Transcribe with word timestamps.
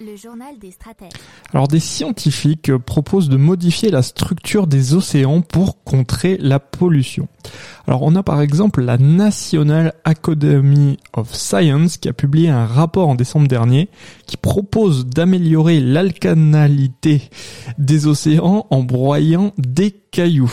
Le 0.00 0.16
journal 0.16 0.58
des 0.58 0.72
stratèges. 0.72 1.12
Alors 1.52 1.68
des 1.68 1.78
scientifiques 1.78 2.76
proposent 2.78 3.28
de 3.28 3.36
modifier 3.36 3.90
la 3.90 4.02
structure 4.02 4.66
des 4.66 4.94
océans 4.94 5.40
pour 5.40 5.84
contrer 5.84 6.36
la 6.38 6.58
pollution. 6.58 7.28
Alors 7.86 8.02
on 8.02 8.16
a 8.16 8.24
par 8.24 8.40
exemple 8.40 8.82
la 8.82 8.98
National 8.98 9.94
Academy 10.04 10.98
of 11.12 11.32
Science 11.32 11.96
qui 11.96 12.08
a 12.08 12.12
publié 12.12 12.48
un 12.48 12.66
rapport 12.66 13.08
en 13.08 13.14
décembre 13.14 13.46
dernier 13.46 13.88
qui 14.26 14.36
propose 14.36 15.06
d'améliorer 15.06 15.78
l'alcanalité 15.78 17.22
des 17.78 18.08
océans 18.08 18.66
en 18.70 18.82
broyant 18.82 19.52
des 19.58 19.92
cailloux. 19.92 20.52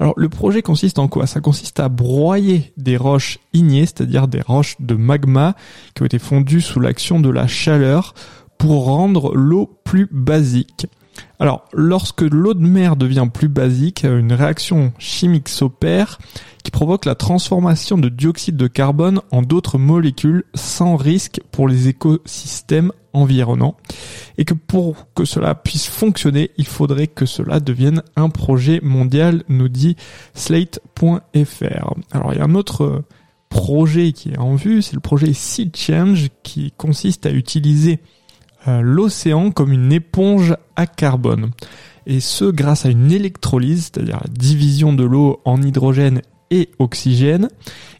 Alors 0.00 0.14
le 0.16 0.30
projet 0.30 0.62
consiste 0.62 0.98
en 0.98 1.08
quoi? 1.08 1.26
Ça 1.26 1.40
consiste 1.40 1.78
à 1.78 1.90
broyer 1.90 2.72
des 2.78 2.96
roches 2.96 3.38
ignées, 3.52 3.84
c'est-à-dire 3.84 4.28
des 4.28 4.40
roches 4.40 4.76
de 4.80 4.94
magma 4.94 5.56
qui 5.94 6.02
ont 6.02 6.06
été 6.06 6.18
fondues 6.18 6.62
sous 6.62 6.80
l'action 6.80 7.20
de 7.20 7.28
la 7.28 7.46
chaleur 7.46 8.14
pour 8.58 8.84
rendre 8.84 9.34
l'eau 9.34 9.78
plus 9.84 10.08
basique. 10.10 10.86
Alors, 11.40 11.64
lorsque 11.72 12.22
l'eau 12.22 12.54
de 12.54 12.66
mer 12.66 12.96
devient 12.96 13.28
plus 13.32 13.48
basique, 13.48 14.04
une 14.04 14.32
réaction 14.32 14.92
chimique 14.98 15.48
s'opère 15.48 16.18
qui 16.64 16.70
provoque 16.70 17.04
la 17.04 17.14
transformation 17.14 17.96
de 17.96 18.08
dioxyde 18.08 18.56
de 18.56 18.66
carbone 18.66 19.20
en 19.30 19.42
d'autres 19.42 19.78
molécules 19.78 20.44
sans 20.54 20.96
risque 20.96 21.40
pour 21.52 21.68
les 21.68 21.88
écosystèmes 21.88 22.92
environnants. 23.12 23.76
Et 24.36 24.44
que 24.44 24.54
pour 24.54 25.06
que 25.14 25.24
cela 25.24 25.54
puisse 25.54 25.86
fonctionner, 25.86 26.50
il 26.56 26.66
faudrait 26.66 27.06
que 27.06 27.26
cela 27.26 27.60
devienne 27.60 28.02
un 28.16 28.30
projet 28.30 28.80
mondial, 28.82 29.44
nous 29.48 29.68
dit 29.68 29.96
slate.fr. 30.34 31.94
Alors, 32.12 32.32
il 32.32 32.38
y 32.38 32.40
a 32.40 32.44
un 32.44 32.54
autre 32.54 33.04
projet 33.48 34.12
qui 34.12 34.30
est 34.30 34.38
en 34.38 34.56
vue, 34.56 34.82
c'est 34.82 34.94
le 34.94 35.00
projet 35.00 35.32
Sea 35.32 35.70
Change 35.74 36.28
qui 36.42 36.72
consiste 36.76 37.24
à 37.26 37.30
utiliser 37.30 37.94
euh, 37.94 38.17
l'océan 38.82 39.50
comme 39.50 39.72
une 39.72 39.92
éponge 39.92 40.56
à 40.76 40.86
carbone. 40.86 41.50
Et 42.06 42.20
ce 42.20 42.46
grâce 42.46 42.86
à 42.86 42.90
une 42.90 43.12
électrolyse, 43.12 43.90
c'est-à-dire 43.92 44.20
la 44.22 44.30
division 44.30 44.92
de 44.92 45.04
l'eau 45.04 45.40
en 45.44 45.60
hydrogène 45.60 46.22
et 46.50 46.70
oxygène. 46.78 47.48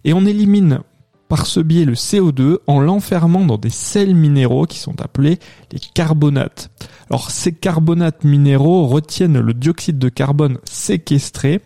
Et 0.05 0.13
on 0.15 0.25
élimine 0.25 0.81
par 1.29 1.47
ce 1.47 1.61
biais 1.61 1.85
le 1.85 1.93
CO2 1.93 2.59
en 2.67 2.81
l'enfermant 2.81 3.45
dans 3.45 3.59
des 3.59 3.71
sels 3.71 4.15
minéraux 4.15 4.65
qui 4.65 4.79
sont 4.79 5.01
appelés 5.01 5.39
les 5.73 5.79
carbonates. 5.95 6.71
Alors 7.11 7.31
ces 7.31 7.53
carbonates 7.53 8.25
minéraux 8.25 8.87
retiennent 8.87 9.39
le 9.39 9.55
dioxyde 9.55 9.99
de 9.99 10.09
carbone 10.09 10.59
séquestré 10.65 11.61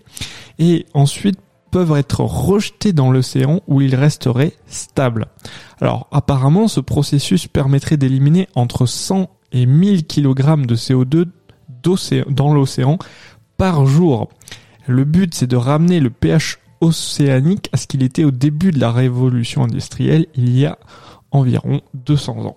et 0.59 0.87
ensuite 0.95 1.39
peuvent 1.73 1.97
être 1.97 2.21
rejetés 2.21 2.93
dans 2.93 3.11
l'océan 3.11 3.61
où 3.67 3.81
ils 3.81 3.97
resteraient 3.97 4.53
stables. 4.67 5.27
Alors 5.81 6.07
apparemment 6.13 6.69
ce 6.69 6.79
processus 6.79 7.49
permettrait 7.49 7.97
d'éliminer 7.97 8.47
entre 8.55 8.87
100 8.87 9.29
et 9.51 9.67
1000 9.67 10.07
kg 10.07 10.65
de 10.67 10.77
CO2 10.77 11.27
dans 12.29 12.55
l'océan 12.55 12.99
par 13.57 13.87
jour. 13.87 14.29
Le 14.87 15.05
but 15.05 15.35
c'est 15.35 15.49
de 15.49 15.57
ramener 15.57 15.99
le 15.99 16.11
pH 16.11 16.59
océanique 16.81 17.71
à 17.73 17.79
ce 17.79 17.87
qu'il 17.87 18.03
était 18.03 18.25
au 18.25 18.31
début 18.31 18.71
de 18.71 18.79
la 18.79 18.93
révolution 18.93 19.65
industrielle 19.65 20.27
il 20.35 20.57
y 20.57 20.67
a 20.67 20.79
environ 21.31 21.81
200 21.95 22.45
ans. 22.45 22.57